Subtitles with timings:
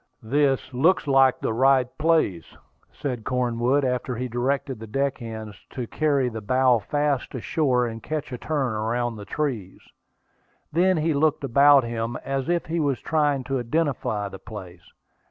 [0.23, 2.57] "This looks like the right place,"
[2.91, 7.85] said Cornwood, after he had directed the deck hands to carry the bow fasts ashore
[7.85, 9.79] and catch a turn around the trees.
[10.71, 14.85] Then he looked about him, as if he was trying to identify the place.